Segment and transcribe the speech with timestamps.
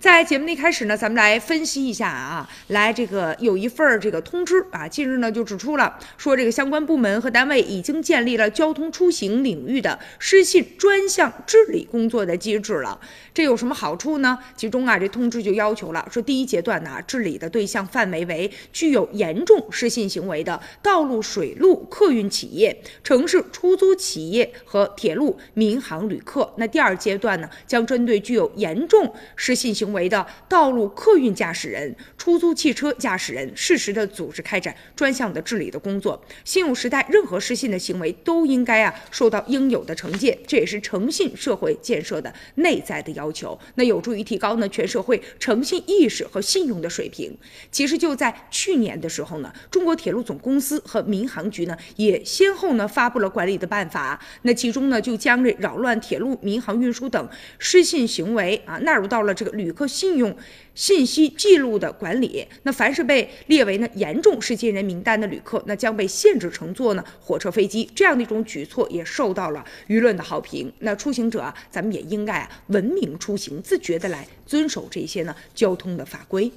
[0.00, 12.98] 在节目的一开始呢，咱们来分析一下啊，来这个有一份儿这个通知啊，近日呢就指出了，说这个相关部门和单位已经建立了交通出行领域的失信专项治理工作的机制了。
[13.34, 14.38] 这有什么好处呢？
[14.56, 26.50] 其中啊，这通知就要求了，说第一阶段呢，治理的对象范围为具有严重失信行为的道路、水路客运企业、城市出租企业和铁路、民航旅客。
[26.56, 36.22] 那第二阶段呢，将针对具有严重失信行为的道路客运驾驶人、出租汽车驾驶人，适时的组织开展专项的治理的工作。
[36.44, 43.58] 信用时代任何失信的行为都应该啊受到应有的惩戒，这也是诚信社会建设的内在的要求。
[43.76, 47.36] 那有助于提高呢全社会诚信意识和信用的水平。
[47.70, 57.28] 其实就在去年的时候呢，中国铁路总公司和民航局呢也先后呢发布了管理的办法，那其中呢就将这扰乱铁路、民航运输等
[57.58, 60.36] 失信行为啊纳入到了这个旅客和信用
[60.74, 62.46] 信息记录的管理。
[62.64, 67.90] 那凡是被列为呢严重失信人名单的旅客，那将被限制乘坐呢火车、飞机。
[67.94, 70.70] 这样的一种举措也受到了舆论的好评。
[70.80, 76.52] 那出行者，咱们也应该啊文明出行，自觉的来遵守这些呢交通的法规。